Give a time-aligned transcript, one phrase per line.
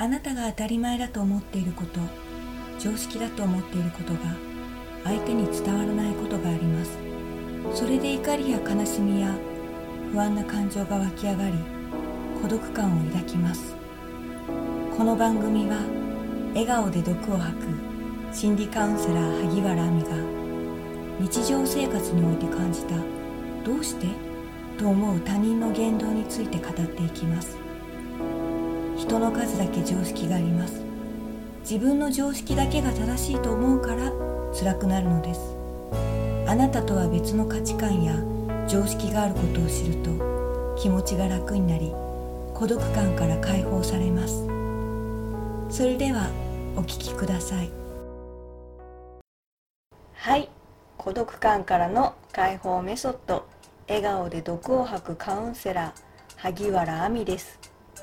[0.00, 1.98] あなたが当たり前だと思っていること
[2.78, 4.20] 常識だと思っていることが
[5.02, 6.98] 相手に伝わらないことがあります。
[7.74, 9.34] それで怒りや悲しみや
[10.12, 11.54] 不安な感情が湧き上がり
[12.40, 13.74] 孤独感を抱きます。
[14.96, 15.78] この番組は
[16.54, 17.66] 笑顔で毒を吐く
[18.32, 20.08] 心理カウンセラー萩原亜美が
[21.20, 22.94] 日常生活において感じた
[23.66, 24.06] 「どうして?」
[24.78, 27.67] と思う他人の言動について語っていきます。
[28.98, 30.82] 人の数だけ常識があります。
[31.60, 34.12] 自分の常識だけが正しいと思うから
[34.52, 35.40] 辛くなるのです。
[36.48, 38.16] あなたとは別の価値観や
[38.66, 41.92] 常識があることを知ると気持ちが楽になり
[42.54, 44.44] 孤独感から解放されます。
[45.70, 46.28] それでは
[46.74, 47.70] お聞きください。
[50.14, 50.48] はい。
[50.96, 53.46] 孤独感からの解放メソッド。
[53.86, 56.02] 笑顔で毒を吐くカウンセラー
[56.36, 57.60] 萩原亜美です。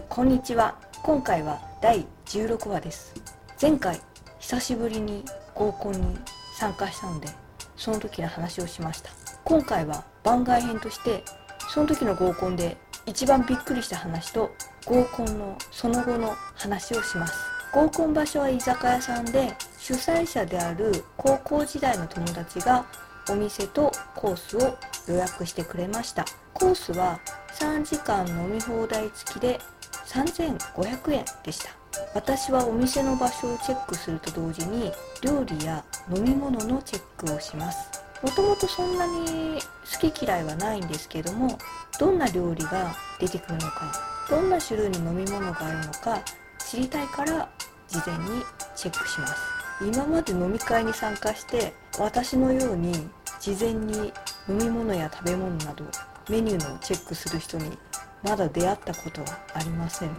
[0.09, 0.84] こんにちは。
[1.05, 3.13] 今回は第16話です。
[3.61, 4.01] 前回
[4.39, 5.23] 久しぶりに
[5.53, 6.17] 合コンに
[6.57, 7.27] 参加したので
[7.75, 9.11] その時の話をしました。
[9.43, 11.23] 今回は番外編として
[11.69, 12.75] その時の合コンで
[13.05, 14.49] 一番びっくりした話と
[14.87, 17.35] 合コンのその後の話をします。
[17.71, 22.83] 合コン場所は居酒屋さんで主催者である高校時代の友達が
[23.29, 24.75] お店とコースを
[25.07, 26.25] 予約してくれました。
[26.51, 27.19] コースは
[27.59, 29.59] 3時間飲み放題付きで
[30.07, 31.69] 3500円でした。
[32.13, 38.05] 私はお店の場所をチェックすると同時に料理や飲み物のチェックをします。
[38.21, 39.59] もともとそんなに
[40.01, 41.57] 好き嫌いはないんですけども
[41.99, 43.91] どんな料理が出てくるのか
[44.29, 46.19] どんな種類の飲み物があるのか
[46.57, 47.49] 知りたいから
[47.87, 48.41] 事前に
[48.75, 49.35] チェックします。
[49.81, 52.93] 今まで飲み会に参加して私のように
[53.41, 54.13] 事前に
[54.47, 55.83] 飲み物や食べ物など
[56.29, 57.77] メニューのチェックする人に
[58.25, 60.15] まだ出会ったことはありませんね。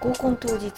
[0.00, 0.70] 合コン当日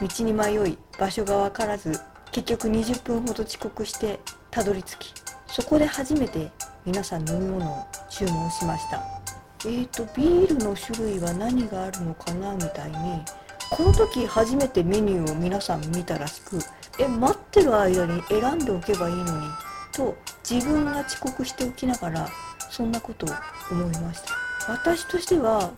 [0.00, 2.00] 道に迷い場所が分からず
[2.32, 4.18] 結局20分ほど遅刻して
[4.50, 5.14] たどり着き
[5.46, 6.50] そこで初めて
[6.84, 9.02] 皆さん飲み物を注文しました。
[9.64, 13.22] えーとビールの種類は何があるのかなみたいに
[13.70, 16.58] この時初めてメニューを皆さん見たらしく
[16.98, 19.46] え待ってる間に選んでおけばいいのに
[19.92, 20.16] と
[20.48, 22.28] 自分が遅刻しておきながら
[22.70, 23.28] そんなことを
[23.70, 24.72] 思いました。
[24.72, 25.70] 私としては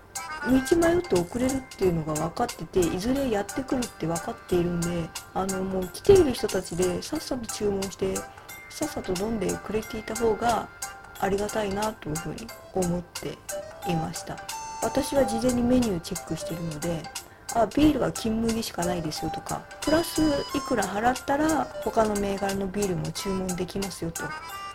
[0.46, 8.16] 道迷って遅れるっていうのが分かってていずれやってくるって分かっているんであのもう来ている人たちでさっさと注文して
[8.70, 10.68] さっさと飲んでくれていた方が
[11.20, 13.36] ありがたいなというふうに思って
[13.90, 14.36] いました。
[14.82, 17.02] 私は事前にメニューチェックしてるので
[17.54, 20.22] あビールは金麦しかないですよとかプラス
[20.54, 24.22] いくら払ったら他の銘柄のビールも注文できますよと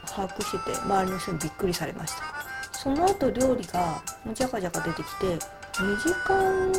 [0.06, 2.46] 把握してて周りの人にびっくりされました。
[2.74, 5.40] その後料理がもうじゃかじゃか出てきて
[5.78, 6.72] 2時間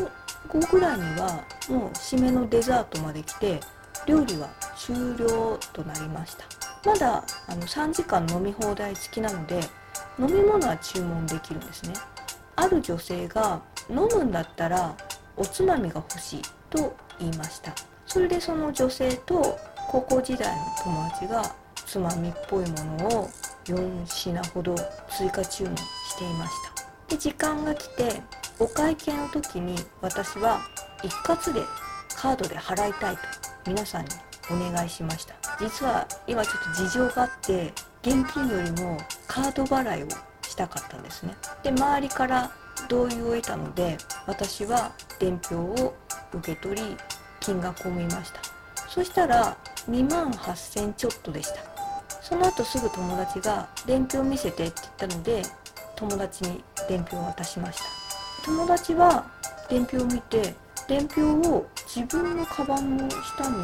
[0.49, 3.61] 後ぐらいにはもう締めのデザートまで来て
[4.07, 6.45] 料理は終了となりました。
[6.85, 9.61] まだあの3時間飲み放題付きなので
[10.19, 11.93] 飲み物は注文できるんですね。
[12.55, 14.95] ある女性が飲むんだったら
[15.37, 17.75] おつまみが欲しいと言いました。
[18.07, 19.59] それでその女性と
[19.89, 21.43] 高校時代の友達が
[21.75, 23.29] つまみっぽいものを
[23.67, 24.75] 4品ほど
[25.11, 26.87] 追加注文していました。
[27.09, 28.23] で時間が来て
[28.59, 30.61] お会計の時に私は
[31.03, 31.61] 一括で
[32.17, 33.23] カードで払いたいと
[33.67, 34.11] 皆さんに
[34.51, 35.35] お願いしました。
[35.61, 37.73] 実は今ちょっと事情があって
[38.03, 38.97] 現金よりも
[39.27, 40.09] カード払いを
[40.43, 41.37] したかったんですね。
[41.63, 42.51] で周りから
[42.89, 45.95] 同意を得たので私は伝票を
[46.33, 46.97] 受け取り
[47.41, 48.41] 金額を見ました。
[48.89, 49.59] そしたら
[49.91, 51.61] 2万8000ちょっとでした。
[52.23, 55.43] その後すぐ友達が伝票見せてって言ったので
[55.95, 57.96] 友達に伝票を渡しました。
[58.47, 59.27] 友達は
[59.69, 60.55] 伝票を見て
[60.87, 61.21] 伝票
[61.51, 63.57] を自分のカバンの下に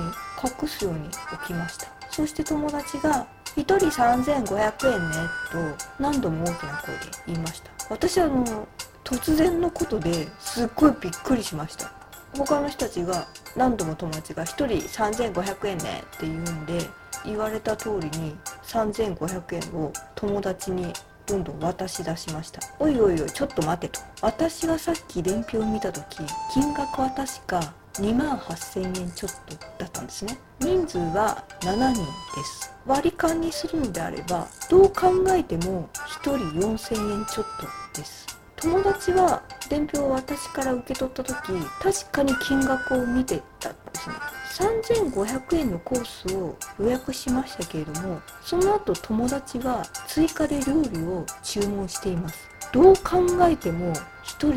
[0.42, 1.86] 隠すように置きました。
[2.10, 5.16] そして友達が1人3500円ね
[5.52, 7.70] と何度も大きな声で言いました。
[7.90, 8.66] 私はあの
[9.04, 11.92] 突然のことですっごいびっくりしました。
[12.36, 16.80] 他の人たちが何度も友達が1人3500円ねって言うんで
[17.24, 18.34] 言われた通りに
[18.64, 20.92] 3500円を友達に
[21.26, 22.60] どんどん渡し出しました。
[22.78, 24.00] おいおいおいちょっと待てと。
[24.20, 26.18] 私がさっき伝票を見た時
[26.52, 30.38] 金額は確か2万8000円ちょっとだったんですね。
[30.60, 32.04] 人数は7人で
[32.44, 32.74] す。
[32.86, 35.88] 割り勘にするのであればどう考えても
[36.22, 37.46] 1人4000円ちょっ
[37.92, 38.26] とです。
[38.56, 44.14] 友達は伝票を私から受け取った時確かに金額を見てたんですね。
[44.52, 52.48] 3500円のコースを予約しましたけれどもその後友達は追加で料理を注文しています。
[52.72, 54.48] どう考えても1人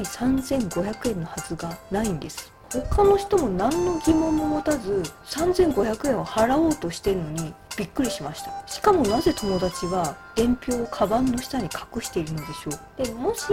[0.69, 2.51] 3500円のはずがないんです。
[2.71, 8.51] 他の人も何の疑問も持たず3500円を払おうとしてるのにびっくりしました。
[8.68, 12.69] しかもなぜ友達は伝票をカバンの下に隠しているのでしょ
[13.00, 13.04] う？
[13.04, 13.44] でもし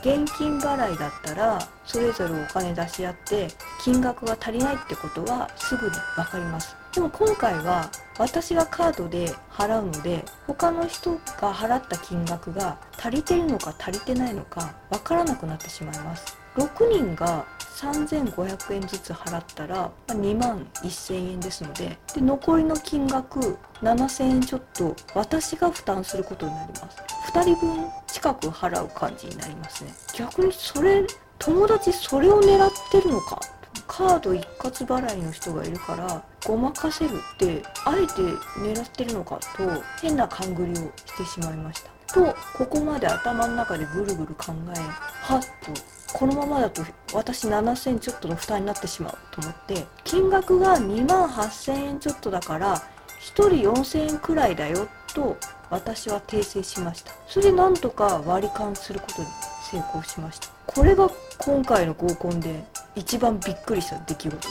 [0.00, 3.48] 現金払いだったらそれぞれお金出し合って
[3.82, 6.76] 金額が足りないってことはすぐに分かります。
[6.92, 16.36] でも今回は私がカードで払うので他の人が払った金額が足りてるのか足りてないのか分からなくなってしまいます。
[16.56, 17.44] 6人が
[17.76, 26.98] 3500円ずつ払ったら2万1000円ですのでで残りの金額7000円ちょっと私が負担することになります。
[27.32, 29.92] 2人分近く払う感じになりますね。
[30.16, 31.04] 逆にそれ
[31.38, 33.40] 友達それを狙ってるのか。
[33.86, 38.22] カード一括払いの人がいるからごまかせるってあえて
[38.58, 41.90] 狙ってるのかと変な勘繰りをしてしまいました。
[42.14, 46.82] とここまで頭の中でぐるぐる考えはっとこのままだと
[47.12, 52.82] 私7000ちょっとの負担になってしまうと思って金額が2万8000円ちょっとだから1
[53.20, 55.36] 人4000円くらいだよと
[55.70, 57.12] 私は訂正しました。
[57.26, 59.28] それでなんとか割り勘することに
[59.70, 60.48] 成功しました。
[60.66, 62.62] これが今回の合コンで
[62.94, 64.48] 一番びっくりした出来事です。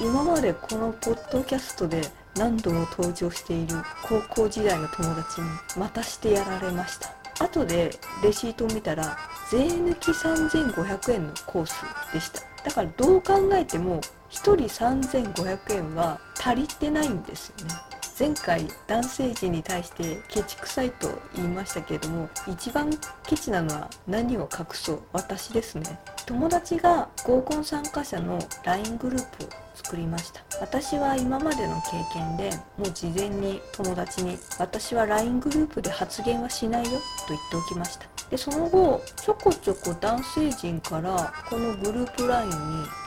[0.00, 2.02] 今までこのポッドキャストで
[2.36, 5.46] 何度も登場している高校時代の友達に
[5.78, 7.14] またしてやられました。
[7.42, 9.16] 後でレシートを見たら
[9.50, 11.74] 税抜き3500円のコース
[12.12, 12.40] でした。
[12.64, 17.74] だからどう考えても1人3500円は足りてないんですよね。
[18.18, 22.90] 前回男性陣に対してケチくさいと言いましたけれども一番
[23.24, 25.02] ケチなのは何を隠そう？
[25.12, 26.00] 私ですね。
[26.26, 30.42] 友達が合コン参加者の LINE グループを作りました。
[30.60, 36.98] 私は今までの経験でもう事前に友達に私は LINE グループで発言はしないよと
[37.28, 38.17] 言っておきました。
[38.30, 42.54] でその後ちょこちょこ男性陣からこのグループ LINE に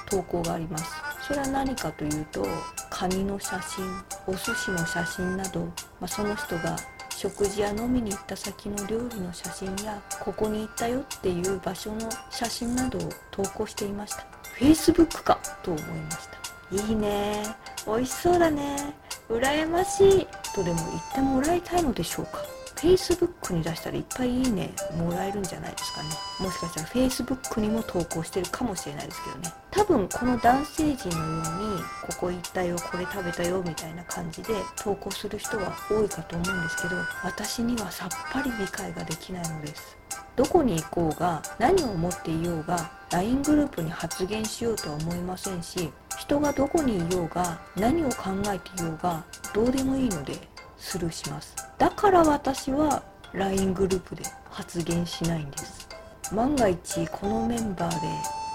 [0.10, 0.86] 投稿があります。
[1.28, 2.46] それは何かというと
[2.90, 3.86] カニの写真
[4.28, 5.72] お寿司の写真など、ま
[6.02, 6.76] あ、その人が
[7.10, 14.26] 食事や飲みに行った先の料理の写真やここに行ったよっていう場所の写真などを投稿していました。
[14.60, 16.86] Facebook かと思いました。
[16.90, 17.44] いいね。
[17.86, 18.96] 美味しそうだね。
[19.30, 20.28] 羨ましい。
[20.56, 22.51] とでも言ってもらいたいのでしょうか。
[22.82, 26.10] Facebook に出したらいっぱいいいねもらえるんじゃないですかね。
[26.40, 29.54] もしかしたら Facebook にも投稿してるかもしれないですけどね。
[29.70, 39.98] 多分この男性陣のようにここ行ったよこれ食べたよみたいな感じで投稿する人は多いかと思うんですけど私にはさっぱり理解ができないのです。
[40.36, 49.24] どこに行こうが何を思っていようが LINE グループに発言しようとは思いませんし人がどこにいようが何を考えていようが
[49.54, 50.34] どうでもいいので
[50.78, 51.71] スルーします。
[51.82, 53.02] だから私は
[53.34, 55.90] LINE グループで発言しないんです。
[56.32, 58.08] 万が一このメンバーで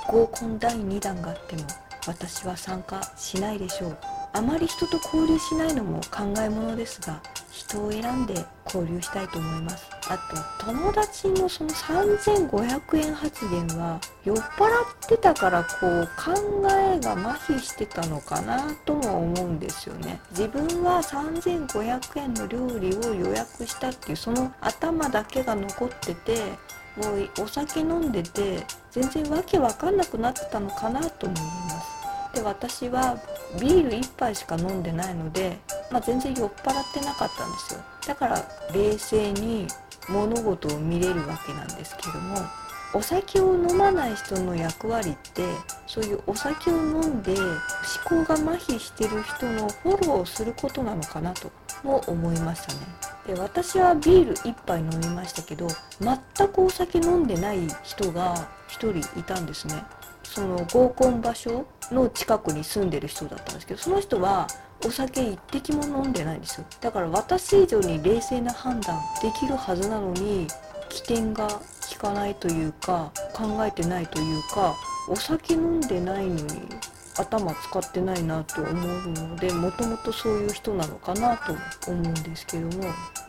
[0.06, 1.62] 合コン第2弾があっても
[2.06, 3.98] 私は参加しないでしょう。
[4.32, 7.20] あまり人と交流しないのも考えものですが
[7.56, 8.34] 人を選んで
[8.66, 9.86] 交流したいと思います。
[10.08, 10.18] あ
[10.60, 16.34] と友達のその3500円発言は酔っ払ってたからこう考
[16.70, 20.20] えが麻痺してたのかなとも思うんですよね。
[20.30, 26.36] 自分は3500円の料理を予約したっていうその頭だけが残ってて
[26.96, 31.96] もうお酒飲んでて全然わけわかんなくなってたのかなと思います。
[32.34, 33.18] で私は
[33.58, 35.58] ビール1杯しか飲んでないので、
[35.90, 37.80] まあ、全然酔っ払ってなかったんですよ。
[38.06, 39.66] だから冷静に
[40.08, 42.36] 物事を見れるわけなんですけども
[42.94, 45.42] お酒を飲まない人の役割って
[45.86, 51.50] そういうお酒を飲んで思考が麻痺してる人のフォローをすることなのかなと
[51.82, 52.80] も思いましたね。
[53.26, 55.66] で私はビール1杯飲みましたけど
[56.00, 59.82] 全くお酒飲んでない人が1人いたんですね。
[60.22, 64.46] その合コン場所の近くに住んでる人だったんですけどその人は
[64.84, 66.66] お酒一滴も飲んでないんですよ。
[66.80, 70.46] だから私以上に冷静な判断できるはずなのに
[70.88, 71.60] 起点が効
[71.98, 74.74] かないというか考えてないというか
[75.08, 76.42] お酒飲んでないのに
[77.18, 82.84] 頭使ってないなと思うのでもともとそういう人なのかなと思うんですけども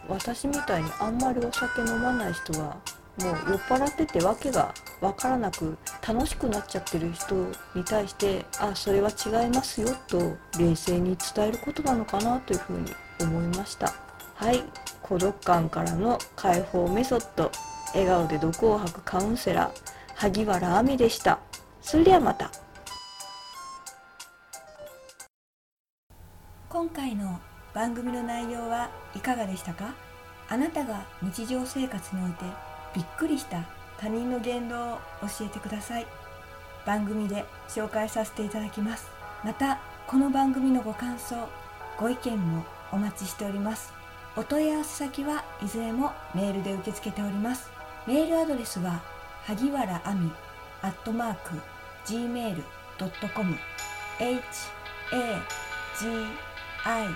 [0.10, 2.78] 私みたいにあんまりお酒飲まない人は
[3.20, 7.36] もう酔っ払ってて訳が分からなく楽しくなっちゃってる人
[7.74, 13.94] に対してあそれは違いますよと冷静に伝えることなのかなというふうに思いました。
[14.36, 14.64] はい。
[15.02, 17.52] 孤独感からの解放メソッド。
[17.94, 19.82] 笑顔で毒を吐くカウンセラー。
[20.14, 21.40] 萩原亜美でした。
[21.82, 22.52] それではまた。
[26.70, 27.40] 今回の
[27.74, 29.96] 番組の内容はいかがでしたか？
[30.50, 32.46] あなたが日常生活において
[32.98, 33.64] びっくりした
[34.00, 36.08] 他人の言動を教えてください。
[36.84, 39.12] 番組で紹介させていただきます。
[39.44, 41.48] またこの番組のご感想
[42.00, 43.94] ご意見もお待ちしております。
[44.36, 47.70] お問い合わせ先はいずれもメールで受け付けております。
[48.08, 49.00] メールアドレスは
[49.46, 50.32] 萩原亜美
[50.82, 51.52] アットマーク
[52.08, 53.56] gmail.com
[54.20, 55.42] h a
[56.00, 56.08] g
[56.84, 57.08] i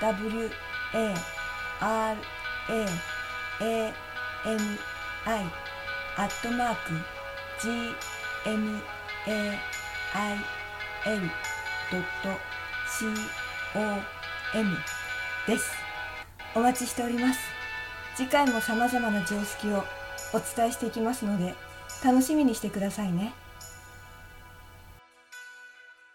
[0.00, 0.50] w
[0.94, 1.14] a
[1.80, 2.16] r
[2.70, 2.86] a
[3.60, 3.94] a
[4.46, 4.58] m
[5.26, 5.44] i
[6.16, 6.92] アットマーク
[7.62, 7.70] g
[8.46, 8.80] m
[9.26, 9.58] a
[10.14, 10.36] i
[11.06, 11.30] l
[11.90, 12.40] ドット
[12.88, 13.06] c
[13.76, 14.76] o m
[15.46, 15.70] です。
[16.54, 17.40] お待ちしております。
[18.16, 19.84] 次回も様々な常識を
[20.32, 21.54] お伝えしていきますので
[22.04, 23.32] 楽しみにしてくださいね。